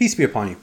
[0.00, 0.56] Peace be upon you.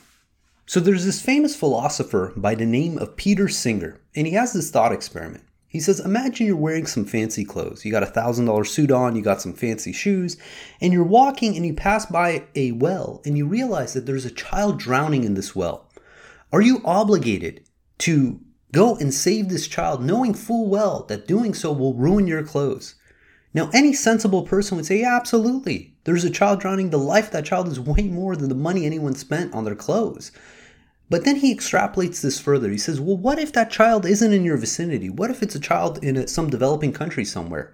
[0.65, 4.71] So there's this famous philosopher by the name of Peter Singer, and he has this
[4.71, 5.43] thought experiment.
[5.67, 7.85] He says, Imagine you're wearing some fancy clothes.
[7.85, 10.37] You got a thousand dollar suit on, you got some fancy shoes,
[10.81, 14.31] and you're walking and you pass by a well and you realize that there's a
[14.31, 15.87] child drowning in this well.
[16.51, 17.63] Are you obligated
[17.99, 18.39] to
[18.71, 22.95] go and save this child, knowing full well that doing so will ruin your clothes?
[23.57, 25.95] Now, any sensible person would say, yeah, absolutely.
[26.03, 26.91] There's a child drowning.
[26.91, 29.73] The life of that child is way more than the money anyone spent on their
[29.73, 30.31] clothes.
[31.09, 32.69] But then he extrapolates this further.
[32.69, 35.09] He says, well, what if that child isn't in your vicinity?
[35.09, 37.73] What if it's a child in a, some developing country somewhere?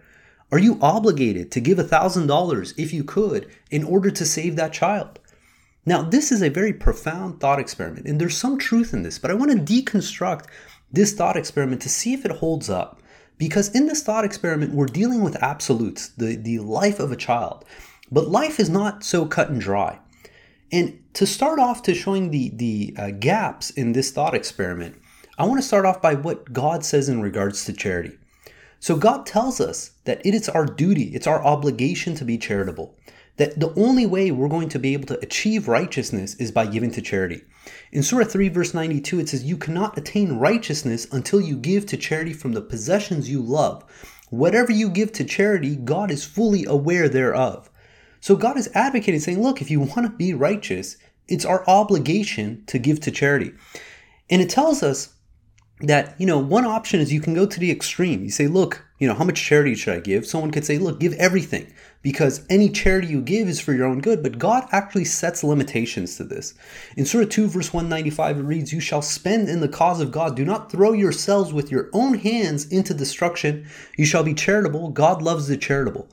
[0.54, 5.20] Are you obligated to give $1,000 if you could in order to save that child?
[5.86, 9.32] Now, this is a very profound thought experiment, and there's some truth in this, but
[9.32, 10.46] I want to deconstruct
[10.94, 13.02] this thought experiment to see if it holds up.
[13.44, 17.66] Because in this thought experiment, we're dealing with absolutes, the, the life of a child.
[18.10, 20.00] But life is not so cut and dry.
[20.72, 24.96] And to start off to showing the, the uh, gaps in this thought experiment,
[25.38, 28.18] I want to start off by what God says in regards to charity.
[28.80, 32.96] So God tells us that it is our duty, it's our obligation to be charitable
[33.38, 36.92] that the only way we're going to be able to achieve righteousness is by giving
[36.92, 37.42] to charity.
[37.92, 41.98] In Surah 3, verse 92, it says, You cannot attain righteousness until you give to
[41.98, 43.84] charity from the possessions you love.
[44.30, 47.70] Whatever you give to charity, God is fully aware thereof.
[48.20, 52.64] So God is advocating, saying, Look, if you want to be righteous, it's our obligation
[52.68, 53.52] to give to charity.
[54.30, 55.14] And it tells us
[55.82, 58.24] that, you know, one option is you can go to the extreme.
[58.24, 60.26] You say, Look, you know, how much charity should I give?
[60.26, 64.02] Someone could say, Look, give everything because any charity you give is for your own
[64.02, 66.54] good, but God actually sets limitations to this.
[66.96, 70.36] In Surah 2, verse 195, it reads, You shall spend in the cause of God.
[70.36, 73.66] Do not throw yourselves with your own hands into destruction.
[73.98, 74.90] You shall be charitable.
[74.90, 76.08] God loves the charitable.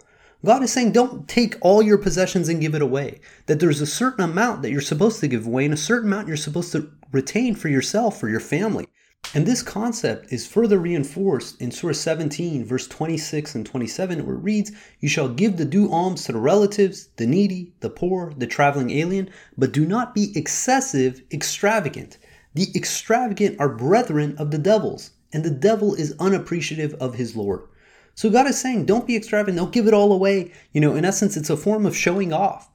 [0.44, 3.20] God is saying, don't take all your possessions and give it away.
[3.44, 6.28] That there's a certain amount that you're supposed to give away and a certain amount
[6.28, 8.88] you're supposed to retain for yourself, for your family.
[9.32, 14.40] And this concept is further reinforced in Surah 17, verse 26 and 27, where it
[14.40, 18.48] reads, You shall give the due alms to the relatives, the needy, the poor, the
[18.48, 22.18] traveling alien, but do not be excessive, extravagant.
[22.54, 27.68] The extravagant are brethren of the devils, and the devil is unappreciative of his Lord.
[28.16, 30.50] So God is saying, don't be extravagant, don't give it all away.
[30.72, 32.68] You know, in essence, it's a form of showing off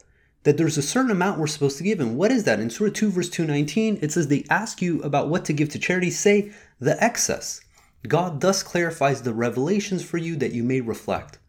[0.46, 2.00] that there's a certain amount we're supposed to give.
[2.00, 2.60] And what is that?
[2.60, 5.80] In Surah 2, verse 219, it says, They ask you about what to give to
[5.80, 6.12] charity.
[6.12, 7.62] Say, the excess.
[8.08, 11.40] God thus clarifies the revelations for you that you may reflect.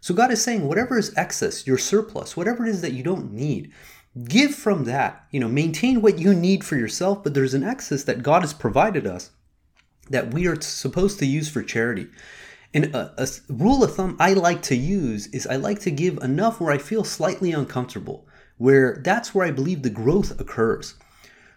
[0.00, 3.32] So God is saying, whatever is excess, your surplus, whatever it is that you don't
[3.32, 3.72] need,
[4.24, 5.24] give from that.
[5.30, 8.52] You know, maintain what you need for yourself, but there's an excess that God has
[8.52, 9.30] provided us
[10.10, 12.08] that we are supposed to use for charity.
[12.74, 16.18] And a, a rule of thumb I like to use is I like to give
[16.18, 18.26] enough where I feel slightly uncomfortable
[18.62, 20.94] where that's where I believe the growth occurs.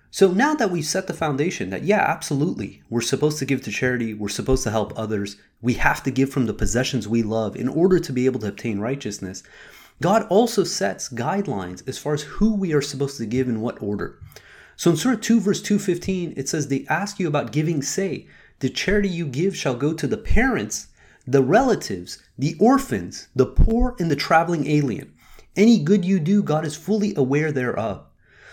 [0.09, 3.71] So now that we've set the foundation that, yeah, absolutely, we're supposed to give to
[3.71, 7.55] charity, we're supposed to help others, we have to give from the possessions we love
[7.55, 9.43] in order to be able to obtain righteousness,
[10.01, 13.79] God also sets guidelines as far as who we are supposed to give in what
[13.83, 14.17] order.
[14.75, 18.25] So in Surah 2, verse 215, it says, They ask you about giving, say,
[18.61, 20.87] The charity you give shall go to the parents,
[21.27, 25.13] the relatives, the orphans, the poor, and the traveling alien.
[25.55, 28.05] Any good you do, God is fully aware thereof.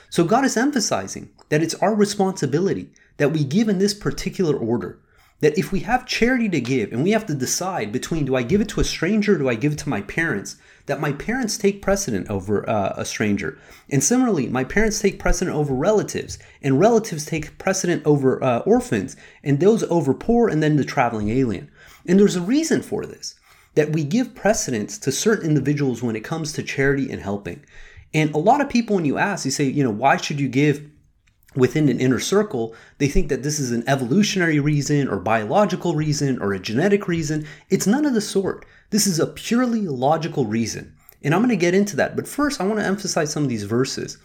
[0.09, 5.01] So God is emphasizing that it's our responsibility that we give in this particular order.
[5.41, 8.43] That if we have charity to give and we have to decide between do I
[8.43, 11.13] give it to a stranger or do I give it to my parents, that my
[11.13, 13.59] parents take precedent over uh, a stranger.
[13.91, 19.17] And similarly, my parents take precedent over relatives, and relatives take precedent over uh, orphans,
[19.43, 21.71] and those over poor, and then the traveling alien.
[22.07, 23.35] And there's a reason for this
[23.75, 27.65] that we give precedence to certain individuals when it comes to charity and helping.
[28.15, 30.49] And a lot of people, when you ask, you say, you know, why should you
[30.49, 30.89] give
[31.55, 32.75] within an inner circle?
[32.99, 37.47] They think that this is an evolutionary reason or biological reason or a genetic reason.
[37.71, 38.67] It's none of the sort.
[38.91, 40.95] This is a purely logical reason.
[41.23, 42.17] And I'm going to get into that.
[42.17, 44.19] But first, I want to emphasize some of these verses.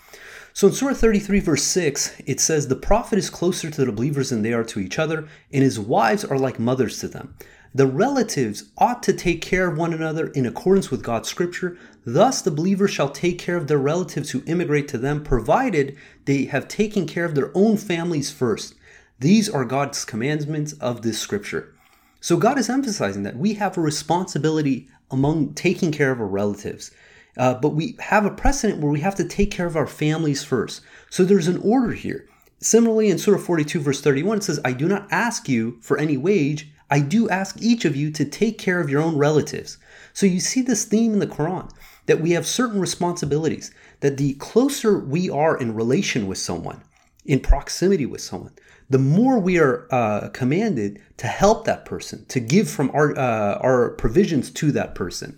[0.53, 4.31] So in Surah 33, verse 6, it says, The prophet is closer to the believers
[4.31, 7.35] than they are to each other, and his wives are like mothers to them.
[7.77, 11.77] The relatives ought to take care of one another in accordance with God's scripture.
[12.03, 15.95] Thus, the believer shall take care of their relatives who immigrate to them, provided
[16.25, 18.73] they have taken care of their own families first.
[19.19, 21.75] These are God's commandments of this scripture.
[22.19, 26.89] So, God is emphasizing that we have a responsibility among taking care of our relatives.
[27.37, 30.43] Uh, but we have a precedent where we have to take care of our families
[30.43, 30.81] first.
[31.11, 32.27] So there's an order here.
[32.59, 36.17] Similarly, in Surah 42, verse 31, it says, I do not ask you for any
[36.17, 39.77] wage, I do ask each of you to take care of your own relatives.
[40.13, 41.71] So you see this theme in the Quran
[42.05, 46.81] that we have certain responsibilities, that the closer we are in relation with someone,
[47.25, 48.53] in proximity with someone,
[48.89, 53.57] the more we are uh, commanded to help that person, to give from our, uh,
[53.59, 55.37] our provisions to that person.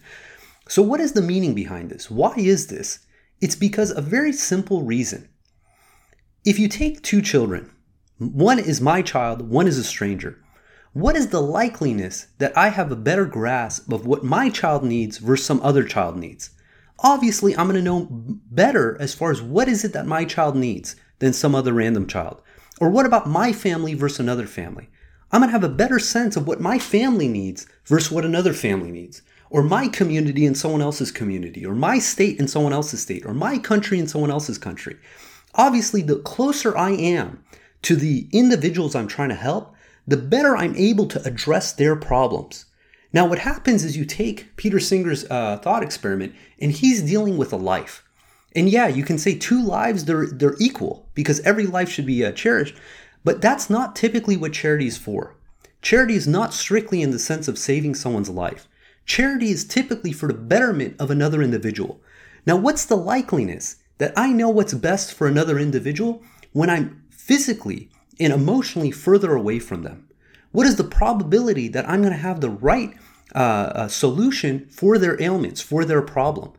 [0.68, 2.12] So, what is the meaning behind this?
[2.12, 3.00] Why is this?
[3.42, 5.28] It's because a very simple reason.
[6.46, 7.72] If you take two children,
[8.20, 10.44] one is my child, one is a stranger,
[10.94, 15.20] what is the likeliness that I have a better grasp of what my child needs
[15.20, 16.50] versus some other child needs?
[17.00, 20.56] Obviously, I'm going to know better as far as what is it that my child
[20.56, 22.42] needs than some other random child.
[22.82, 24.90] Or what about my family versus another family?
[25.32, 28.54] I'm going to have a better sense of what my family needs versus what another
[28.54, 29.22] family needs.
[29.52, 31.66] Or my community and someone else's community.
[31.66, 33.26] Or my state and someone else's state.
[33.26, 34.98] Or my country and someone else's country.
[35.56, 37.44] Obviously, the closer I am
[37.84, 39.76] to the individuals I'm trying to help,
[40.10, 42.66] the better I'm able to address their problems.
[43.14, 47.54] Now, what happens is you take Peter Singer's uh, thought experiment, and he's dealing with
[47.54, 48.04] a life.
[48.56, 52.26] And yeah, you can say two lives, they're, they're equal because every life should be
[52.26, 52.76] uh, cherished,
[53.24, 55.36] but that's not typically what charity is for.
[55.84, 58.68] Charity is not strictly in the sense of saving someone's life.
[59.06, 62.02] Charity is typically for the betterment of another individual.
[62.48, 67.92] Now, what's the likeliness that I know what's best for another individual when I'm physically
[68.20, 70.08] and emotionally further away from them?
[70.52, 72.96] What is the probability that I'm going to have the right
[73.36, 76.54] uh, uh, solution for their ailments, for their problem?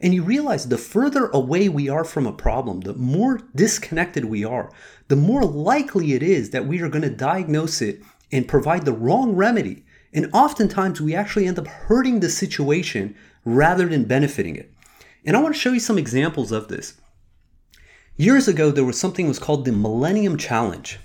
[0.00, 4.44] And you realize the further away we are from a problem, the more disconnected we
[4.44, 4.70] are,
[5.08, 8.92] the more likely it is that we are going to diagnose it and provide the
[8.92, 9.84] wrong remedy.
[10.12, 13.14] And oftentimes we actually end up hurting the situation
[13.44, 14.70] rather than benefiting it.
[15.24, 16.94] And I want to show you some examples of this.
[18.16, 20.98] Years ago, there was something was called the Millennium Challenge.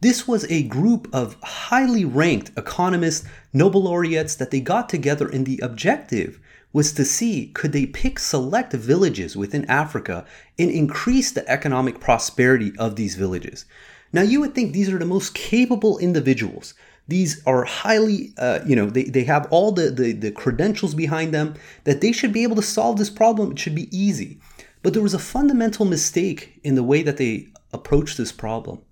[0.00, 5.46] This was a group of highly ranked economists, Nobel laureates that they got together and
[5.46, 6.38] the objective
[6.72, 10.26] was to see could they pick select villages within Africa
[10.58, 13.64] and increase the economic prosperity of these villages.
[14.12, 16.74] Now you would think these are the most capable individuals.
[17.08, 21.32] These are highly, uh, you know, they, they have all the, the, the credentials behind
[21.32, 21.54] them
[21.84, 23.52] that they should be able to solve this problem.
[23.52, 24.38] It should be easy.
[24.82, 28.82] But there was a fundamental mistake in the way that they approached this problem.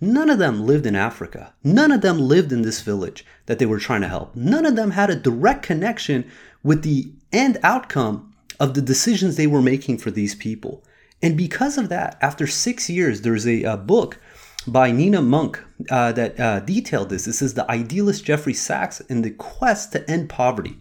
[0.00, 1.52] None of them lived in Africa.
[1.62, 4.34] None of them lived in this village that they were trying to help.
[4.34, 6.30] None of them had a direct connection
[6.62, 10.82] with the end outcome of the decisions they were making for these people.
[11.22, 14.18] And because of that, after six years, there's a, a book
[14.66, 17.24] by Nina Munk uh, that uh, detailed this.
[17.24, 20.78] This is The Idealist Jeffrey Sachs in the Quest to End Poverty.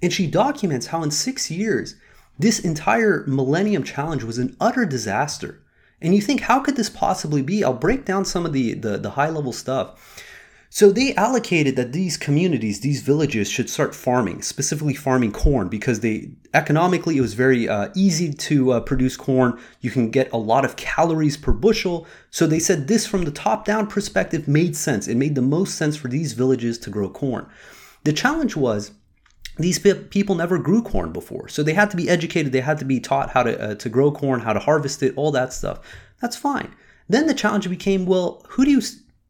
[0.00, 1.96] And she documents how in six years,
[2.38, 5.61] this entire Millennium Challenge was an utter disaster.
[6.02, 7.64] And you think, how could this possibly be?
[7.64, 10.22] I'll break down some of the, the, the high level stuff.
[10.68, 16.00] So they allocated that these communities, these villages, should start farming, specifically farming corn, because
[16.00, 19.60] they economically it was very uh, easy to uh, produce corn.
[19.82, 22.06] You can get a lot of calories per bushel.
[22.30, 25.08] So they said this from the top down perspective made sense.
[25.08, 27.46] It made the most sense for these villages to grow corn.
[28.04, 28.92] The challenge was
[29.56, 31.48] these people never grew corn before.
[31.48, 33.88] So they had to be educated, they had to be taught how to, uh, to
[33.88, 35.80] grow corn, how to harvest it, all that stuff.
[36.20, 36.74] That's fine.
[37.08, 38.80] Then the challenge became well, who do you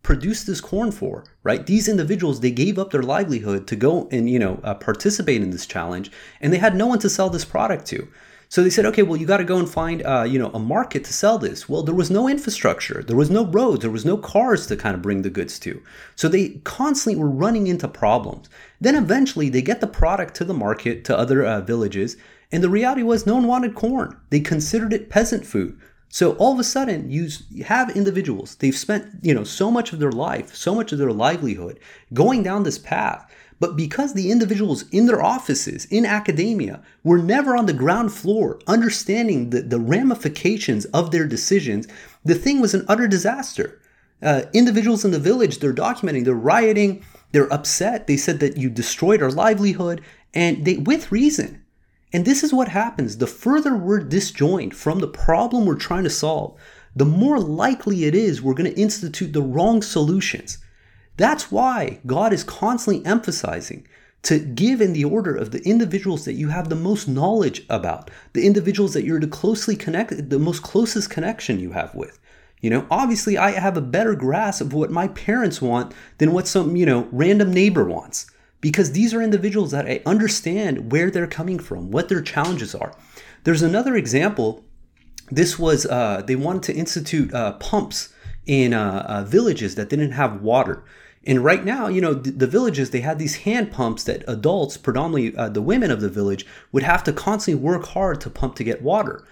[0.02, 4.28] produce this corn for right these individuals they gave up their livelihood to go and
[4.28, 6.10] you know uh, participate in this challenge
[6.40, 8.08] and they had no one to sell this product to
[8.52, 10.58] so they said okay well you got to go and find uh, you know a
[10.58, 11.70] market to sell this.
[11.70, 13.02] Well there was no infrastructure.
[13.02, 13.80] There was no roads.
[13.80, 15.82] There was no cars to kind of bring the goods to.
[16.16, 18.50] So they constantly were running into problems.
[18.78, 22.18] Then eventually they get the product to the market to other uh, villages
[22.52, 24.21] and the reality was no one wanted corn.
[24.28, 25.80] They considered it peasant food.
[26.11, 27.30] So all of a sudden, you
[27.64, 31.11] have individuals, they've spent, you know, so much of their life, so much of their
[31.11, 31.80] livelihood
[32.12, 33.32] going down this path.
[33.62, 38.59] But because the individuals in their offices, in academia, were never on the ground floor
[38.66, 41.87] understanding the, the ramifications of their decisions,
[42.25, 43.81] the thing was an utter disaster.
[44.21, 48.09] Uh, individuals in the village, they're documenting, they're rioting, they're upset.
[48.09, 50.00] They said that you destroyed our livelihood,
[50.35, 51.62] and they, with reason.
[52.12, 53.19] And this is what happens.
[53.19, 56.59] The further we're disjoined from the problem we're trying to solve,
[56.97, 60.59] the more likely it is we're going to institute the wrong solutions.
[61.16, 63.87] That's why God is constantly emphasizing
[64.23, 68.11] to give in the order of the individuals that you have the most knowledge about,
[68.33, 72.19] the individuals that you're the closely connected, the most closest connection you have with.
[72.61, 76.47] You know, obviously I have a better grasp of what my parents want than what
[76.47, 81.26] some, you know, random neighbor wants because these are individuals that I understand where they're
[81.26, 82.95] coming from, what their challenges are.
[83.42, 84.64] There's another example.
[85.31, 88.14] This was uh, they wanted to institute uh, pumps
[88.47, 90.85] in uh, uh villages that didn't have water.
[91.25, 94.76] And right now, you know, the, the villages, they had these hand pumps that adults,
[94.76, 98.57] predominantly uh, the women of the village, would have to constantly work hard to pump
[98.57, 99.25] to get water.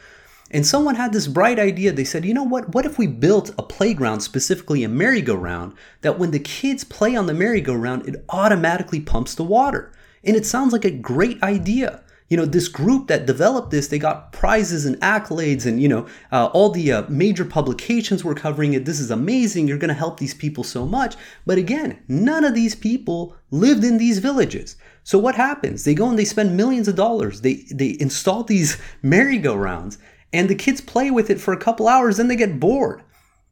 [0.52, 1.92] And someone had this bright idea.
[1.92, 2.74] They said, you know what?
[2.74, 7.26] What if we built a playground, specifically a merry-go-round, that when the kids play on
[7.26, 9.92] the merry-go-round, it automatically pumps the water?
[10.24, 13.98] And it sounds like a great idea you know this group that developed this they
[13.98, 18.72] got prizes and accolades and you know uh, all the uh, major publications were covering
[18.72, 18.84] it.
[18.84, 19.66] This is amazing.
[19.66, 21.16] You're going to help these people so much.
[21.44, 24.76] But again none of these people lived in these villages.
[25.02, 25.84] So what happens?
[25.84, 27.40] They go and they spend millions of dollars.
[27.40, 29.98] They they install these merry-go-rounds
[30.32, 33.02] and the kids play with it for a couple hours then they get bored.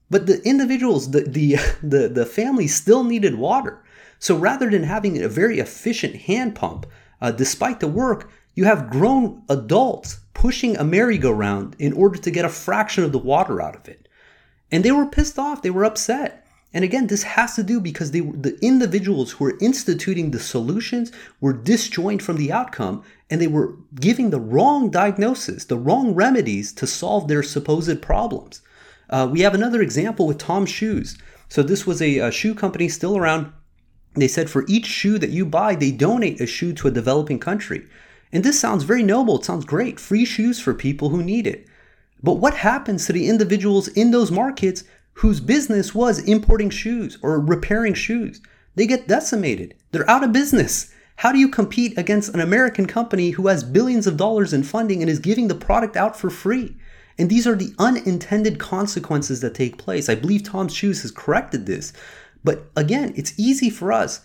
[0.08, 3.82] But the individuals the the the, the family still needed water.
[4.20, 6.86] So rather than having a very efficient hand pump
[7.20, 12.44] uh, despite the work you have grown adults pushing a merry-go-round in order to get
[12.44, 14.08] a fraction of the water out of it.
[14.72, 16.44] And they were pissed off, they were upset.
[16.74, 21.12] And again, this has to do because they, the individuals who were instituting the solutions
[21.40, 26.72] were disjoined from the outcome and they were giving the wrong diagnosis, the wrong remedies
[26.72, 28.60] to solve their supposed problems.
[29.08, 31.16] Uh, we have another example with Tom's Shoes.
[31.48, 33.52] So, this was a, a shoe company still around.
[34.14, 37.38] They said for each shoe that you buy, they donate a shoe to a developing
[37.38, 37.86] country.
[38.32, 39.98] And this sounds very noble, it sounds great.
[39.98, 41.66] Free shoes for people who need it.
[42.22, 47.40] But what happens to the individuals in those markets whose business was importing shoes or
[47.40, 48.40] repairing shoes?
[48.74, 49.74] They get decimated.
[49.90, 50.92] They're out of business.
[51.16, 55.02] How do you compete against an American company who has billions of dollars in funding
[55.02, 56.76] and is giving the product out for free?
[57.18, 60.08] And these are the unintended consequences that take place.
[60.08, 61.92] I believe Tom's Shoes has corrected this.
[62.44, 64.20] But again, it's easy for us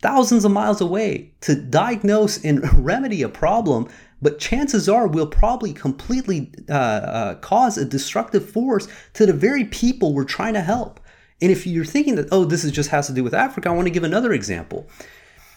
[0.00, 3.88] thousands of miles away to diagnose and remedy a problem,
[4.20, 9.64] but chances are we'll probably completely uh, uh, cause a destructive force to the very
[9.64, 11.00] people we're trying to help.
[11.40, 13.72] And if you're thinking that, oh, this is just has to do with Africa, I
[13.72, 14.88] want to give another example.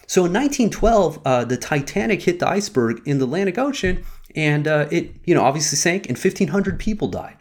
[0.06, 4.04] So in 1912, uh, the Titanic hit the iceberg in the Atlantic Ocean,
[4.36, 7.38] and uh, it, you know, obviously sank, and 1,500 people died.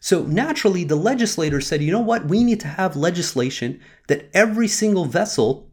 [0.00, 4.68] So naturally, the legislators said, you know what, we need to have legislation that every
[4.68, 5.70] single vessel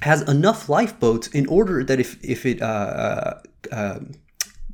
[0.00, 4.00] has enough lifeboats in order that if if it uh, uh, uh,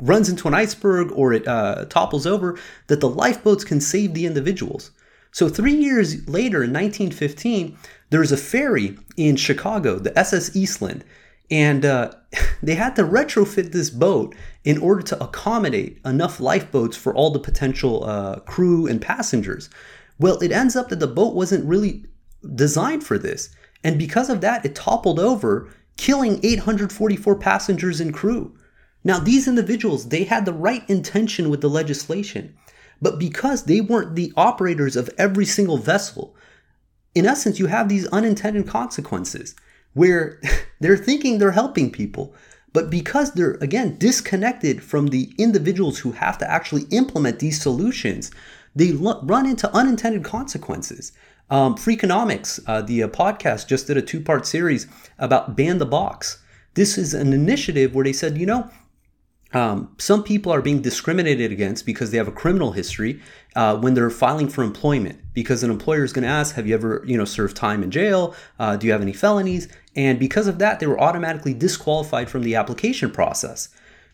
[0.01, 4.27] runs into an iceberg or it uh, topples over, that the lifeboats can save the
[4.27, 4.91] individuals.
[5.33, 7.77] So three years later, in 1915,
[8.11, 11.05] there's a ferry in Chicago, the SS Eastland,
[11.51, 12.13] and uh,
[12.63, 17.41] they had to retrofit this boat in order to accommodate enough lifeboats for all the
[17.41, 19.71] potential uh, crew and passengers.
[20.19, 22.05] Well, it ends up that the boat wasn't really
[22.55, 23.51] designed for this.
[23.85, 28.57] And because of that, it toppled over, killing 844 passengers and crew.
[29.05, 32.57] Now, these individuals, they had the right intention with the legislation,
[33.03, 36.35] but because they weren't the operators of every single vessel,
[37.15, 39.55] in essence, you have these unintended consequences
[39.93, 40.41] where
[40.81, 42.35] they're thinking they're helping people,
[42.73, 48.31] but because they're, again, disconnected from the individuals who have to actually implement these solutions,
[48.75, 51.13] they run into unintended consequences.
[51.51, 54.87] Um, Freakonomics, uh, the uh, podcast, just did a two part series
[55.19, 56.43] about Ban the Box.
[56.75, 58.71] This is an initiative where they said, you know,
[59.53, 63.21] um, some people are being discriminated against because they have a criminal history
[63.55, 65.21] uh, when they're filing for employment.
[65.33, 67.91] Because an employer is going to ask, "Have you ever, you know, served time in
[67.91, 68.35] jail?
[68.59, 72.43] Uh, do you have any felonies?" And because of that, they were automatically disqualified from
[72.43, 73.69] the application process.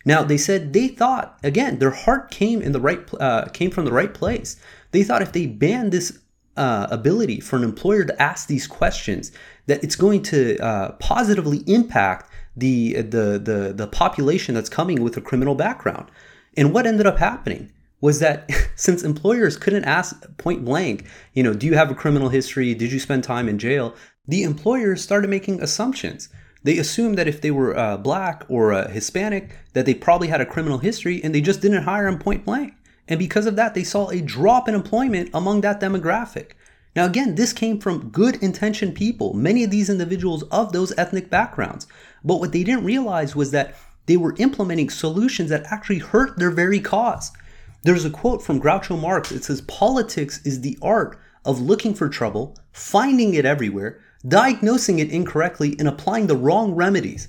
[0.04, 3.86] Now they said they thought again their heart came in the right uh, came from
[3.86, 4.56] the right place.
[4.92, 6.18] They thought if they banned this
[6.60, 9.32] uh, ability for an employer to ask these questions
[9.66, 15.16] that it's going to uh, positively impact the, the, the, the population that's coming with
[15.16, 16.10] a criminal background.
[16.58, 21.54] And what ended up happening was that since employers couldn't ask point blank, you know,
[21.54, 22.74] do you have a criminal history?
[22.74, 23.94] Did you spend time in jail?
[24.28, 26.28] The employers started making assumptions.
[26.62, 30.42] They assumed that if they were uh, black or uh, Hispanic, that they probably had
[30.42, 32.74] a criminal history, and they just didn't hire them point blank.
[33.10, 36.52] And because of that, they saw a drop in employment among that demographic.
[36.94, 41.28] Now, again, this came from good intentioned people, many of these individuals of those ethnic
[41.28, 41.86] backgrounds.
[42.24, 43.74] But what they didn't realize was that
[44.06, 47.32] they were implementing solutions that actually hurt their very cause.
[47.82, 49.32] There's a quote from Groucho Marx.
[49.32, 55.10] It says, Politics is the art of looking for trouble, finding it everywhere, diagnosing it
[55.10, 57.28] incorrectly, and applying the wrong remedies.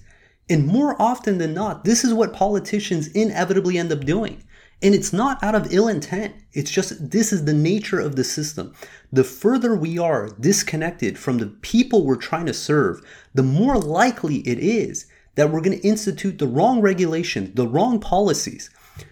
[0.50, 4.44] And more often than not, this is what politicians inevitably end up doing.
[4.84, 6.36] And it's not out of ill intent.
[6.54, 8.74] It's just this is the nature of the system.
[9.12, 13.02] The further we are disconnected from the people we're trying to serve,
[13.34, 18.00] the more likely it is that we're going to institute the wrong regulations, the wrong
[18.00, 18.70] policies.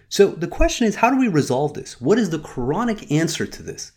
[0.08, 2.00] So the question is, how do we resolve this?
[2.00, 3.92] What is the Quranic answer to this?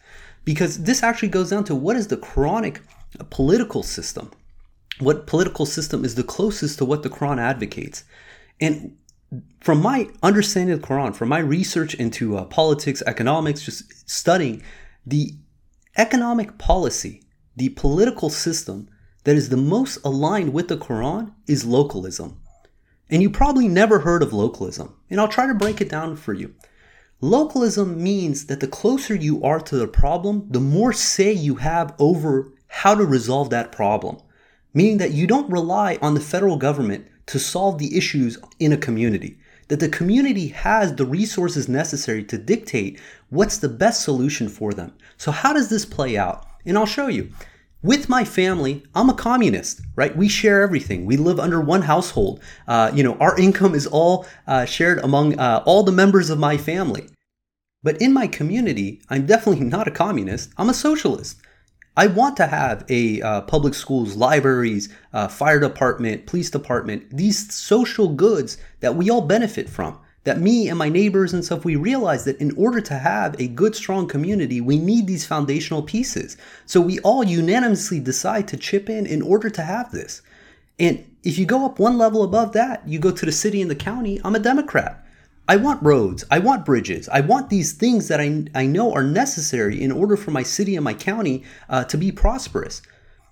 [0.46, 2.82] Because this actually goes down to what is the Quranic
[3.30, 4.32] political system.
[5.00, 8.04] What political system is the closest to what the Quran advocates?
[8.62, 8.96] And
[9.62, 14.62] from my understanding of the Quran, from my research into uh, politics, economics, just studying
[15.06, 15.32] the
[15.98, 17.24] economic policy,
[17.56, 18.90] the political system
[19.24, 22.40] that is the most aligned with the Quran is localism.
[23.10, 26.34] And you probably never heard of localism, and I'll try to break it down for
[26.34, 26.56] you.
[27.22, 31.96] Localism means that the closer you are to the problem, the more say you have
[32.00, 34.18] over how to resolve that problem.
[34.74, 38.78] Meaning that you don't rely on the federal government to solve the issues in a
[38.78, 39.38] community.
[39.70, 43.00] That the community has the resources necessary to dictate
[43.30, 44.94] what's the best solution for them.
[45.18, 46.46] So, how does this play out?
[46.66, 47.30] And I'll show you.
[47.82, 50.16] With my family, I'm a communist, right?
[50.16, 51.06] We share everything.
[51.06, 52.40] We live under one household.
[52.66, 56.40] Uh, you know, our income is all uh, shared among uh, all the members of
[56.40, 57.10] my family.
[57.84, 60.52] But in my community, I'm definitely not a communist.
[60.58, 61.42] I'm a socialist.
[61.96, 67.54] I want to have a uh, public schools, libraries, uh, fire department, police department, these
[67.54, 70.00] social goods that we all benefit from.
[70.24, 73.48] That me and my neighbors and stuff, we realize that in order to have a
[73.50, 76.38] good, strong community, we need these foundational pieces.
[76.66, 80.22] So we all unanimously decide to chip in in order to have this.
[80.80, 83.70] And if you go up one level above that, you go to the city and
[83.70, 85.03] the county, I'm a Democrat.
[85.46, 89.04] I want roads, I want bridges, I want these things that I, I know are
[89.04, 92.82] necessary in order for my city and my county uh, to be prosperous.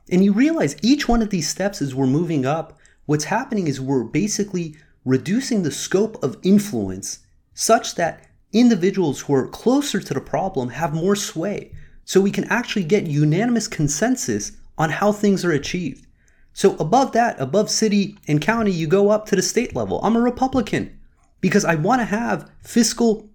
[0.10, 3.80] And you realize each one of these steps as we're moving up, what's happening is
[3.80, 4.76] we're basically
[5.06, 7.20] reducing the scope of influence
[7.54, 11.74] such that individuals who are closer to the problem have more sway.
[12.04, 16.08] So we can actually get unanimous consensus on how things are achieved.
[16.52, 20.02] So above that, above city and county, you go up to the state level.
[20.04, 20.98] I'm a Republican
[21.42, 23.30] because I want to have fiscal,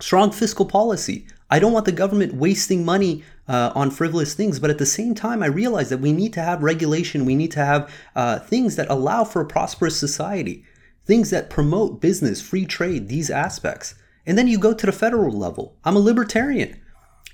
[0.00, 1.26] strong fiscal policy.
[1.50, 5.14] I don't want the government wasting money uh, on frivolous things, but at the same
[5.14, 7.24] time, I realize that we need to have regulation.
[7.24, 10.64] We need to have uh, things that allow for a prosperous society,
[11.04, 13.96] things that promote business, free trade, these aspects.
[14.24, 15.76] And then you go to the federal level.
[15.84, 16.80] I'm a libertarian.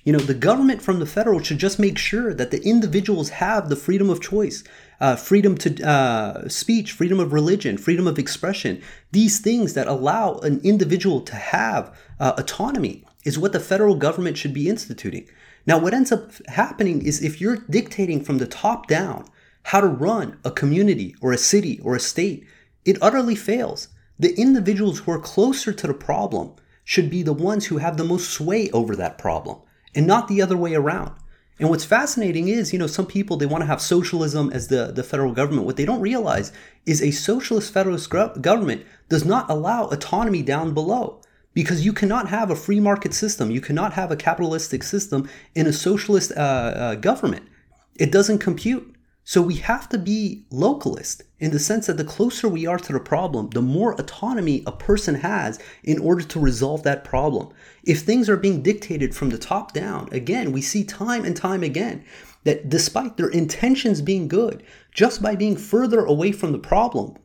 [0.05, 3.69] You know, the government from the federal should just make sure that the individuals have
[3.69, 4.63] the freedom of choice,
[5.01, 8.83] uh, freedom to uh, speech, freedom of religion, freedom of expression.
[9.13, 14.39] These things that allow an individual to have uh, autonomy is what the federal government
[14.39, 15.27] should be instituting.
[15.67, 19.29] Now, what ends up happening is if you're dictating from the top down
[19.65, 22.47] how to run a community or a city or a state,
[22.85, 23.89] it utterly fails.
[24.19, 26.55] The individuals who are closer to the problem
[26.85, 29.59] should be the ones who have the most sway over that problem
[29.95, 31.13] and not the other way around.
[31.59, 34.93] And what's fascinating is, you know, some people they want to have socialism as the,
[34.93, 35.67] the federal government.
[35.67, 36.53] What they don't realize
[36.85, 41.21] is a socialist federalist government does not allow autonomy down below.
[41.55, 45.67] Because you cannot have a free market system, you cannot have a capitalistic system in
[45.67, 47.49] a socialist uh, uh, government.
[47.95, 48.95] It doesn't compute.
[49.29, 52.93] So we have to be localist in the sense that the closer we are to
[52.93, 57.49] the problem, the more autonomy a person has in order to resolve that problem.
[57.83, 61.65] If things are being dictated from the top down, again, we see time and time
[61.65, 62.05] again
[62.45, 64.63] that despite their intentions being good,
[64.93, 67.17] just by being further away from the problem,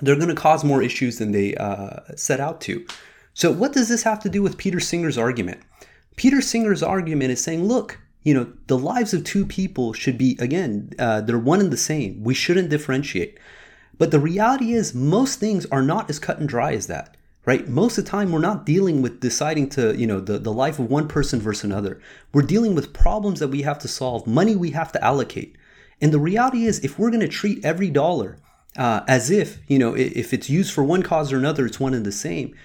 [0.00, 2.86] they're going to cause more issues than they uh, set out to.
[3.34, 5.60] So, what does this have to do with Peter Singer's argument?
[6.16, 10.36] Peter Singer's argument is saying, look, you know, the lives of two people should be,
[10.40, 12.24] again, uh, they're one and the same.
[12.24, 13.38] We shouldn't differentiate.
[13.98, 17.68] But the reality is, most things are not as cut and dry as that, right?
[17.68, 20.80] Most of the time, we're not dealing with deciding to, you know, the, the life
[20.80, 22.00] of one person versus another.
[22.34, 25.56] We're dealing with problems that we have to solve, money we have to allocate.
[26.00, 28.38] And the reality is, if we're going to treat every dollar
[28.76, 31.94] uh, as if, you know, if it's used for one cause or another, it's one
[31.94, 32.56] and the same,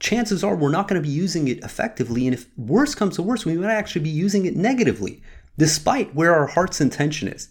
[0.00, 2.26] chances are we're not going to be using it effectively.
[2.26, 5.22] And if worse comes to worse, we might actually be using it negatively,
[5.58, 7.50] despite where our heart's intention is.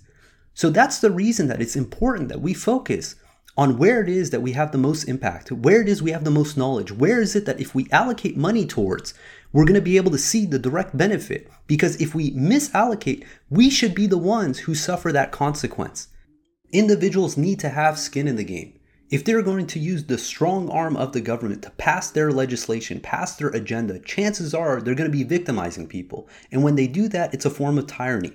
[0.54, 3.16] So that's the reason that it's important that we focus
[3.56, 6.24] on where it is that we have the most impact, where it is we have
[6.24, 9.14] the most knowledge, where is it that if we allocate money towards,
[9.52, 11.50] we're going to be able to see the direct benefit.
[11.68, 16.08] Because if we misallocate, we should be the ones who suffer that consequence.
[16.72, 18.79] Individuals need to have skin in the game.
[19.10, 23.00] If they're going to use the strong arm of the government to pass their legislation,
[23.00, 26.30] pass their agenda, chances are they're going to be victimizing people.
[26.52, 28.34] And when they do that, it's a form of tyranny.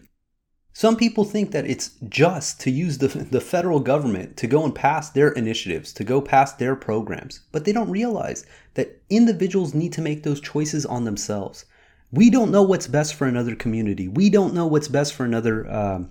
[0.73, 4.75] Some people think that it's just to use the, the federal government to go and
[4.75, 9.93] pass their initiatives, to go past their programs, but they don't realize that individuals need
[9.93, 11.65] to make those choices on themselves.
[12.11, 14.09] We don't know what's best for another community.
[14.09, 16.05] We don't know what's best for another uh,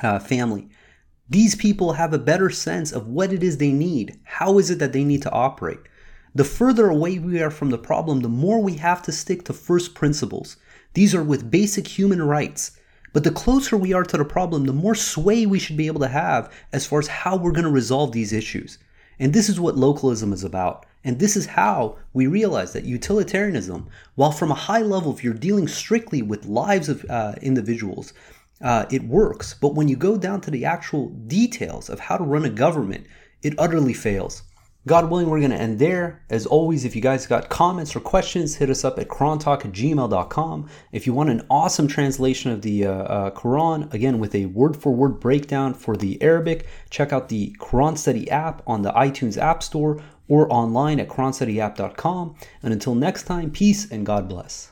[0.00, 0.68] uh, family.
[1.32, 4.20] These people have a better sense of what it is they need.
[4.22, 5.78] How is it that they need to operate?
[6.34, 9.54] The further away we are from the problem, the more we have to stick to
[9.54, 10.58] first principles.
[10.92, 12.72] These are with basic human rights.
[13.14, 16.00] But the closer we are to the problem, the more sway we should be able
[16.00, 18.76] to have as far as how we're going to resolve these issues.
[19.18, 20.84] And this is what localism is about.
[21.02, 25.32] And this is how we realize that utilitarianism, while from a high level, if you're
[25.32, 28.12] dealing strictly with lives of uh, individuals,
[28.62, 29.54] uh, it works.
[29.54, 33.06] But when you go down to the actual details of how to run a government,
[33.42, 34.42] it utterly fails.
[34.84, 36.24] God willing, we're going to end there.
[36.28, 39.70] As always, if you guys got comments or questions, hit us up at qurantalk at
[39.70, 40.68] gmail.com.
[40.90, 44.76] If you want an awesome translation of the uh, uh, Quran, again, with a word
[44.76, 49.40] for word breakdown for the Arabic, check out the Quran Study app on the iTunes
[49.40, 52.34] App Store or online at quranstudy.app.com.
[52.64, 54.71] And until next time, peace and God bless.